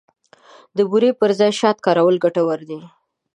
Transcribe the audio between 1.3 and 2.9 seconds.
ځای شات کارول ګټور دي.